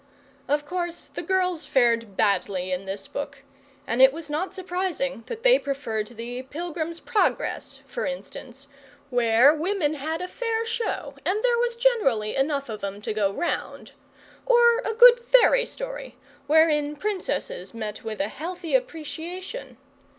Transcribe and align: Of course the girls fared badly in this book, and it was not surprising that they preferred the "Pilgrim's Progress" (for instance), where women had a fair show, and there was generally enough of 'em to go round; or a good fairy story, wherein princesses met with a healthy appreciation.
Of 0.47 0.65
course 0.65 1.05
the 1.05 1.21
girls 1.21 1.67
fared 1.67 2.17
badly 2.17 2.71
in 2.71 2.85
this 2.85 3.07
book, 3.07 3.43
and 3.85 4.01
it 4.01 4.11
was 4.11 4.31
not 4.31 4.51
surprising 4.55 5.21
that 5.27 5.43
they 5.43 5.59
preferred 5.59 6.07
the 6.07 6.41
"Pilgrim's 6.41 6.99
Progress" 6.99 7.83
(for 7.85 8.07
instance), 8.07 8.67
where 9.11 9.53
women 9.53 9.93
had 9.93 10.19
a 10.19 10.27
fair 10.27 10.65
show, 10.65 11.13
and 11.23 11.43
there 11.43 11.59
was 11.59 11.75
generally 11.77 12.35
enough 12.35 12.67
of 12.67 12.83
'em 12.83 12.99
to 13.03 13.13
go 13.13 13.31
round; 13.31 13.91
or 14.47 14.79
a 14.79 14.95
good 14.95 15.19
fairy 15.19 15.67
story, 15.67 16.15
wherein 16.47 16.95
princesses 16.95 17.75
met 17.75 18.03
with 18.03 18.19
a 18.19 18.27
healthy 18.27 18.73
appreciation. 18.73 19.77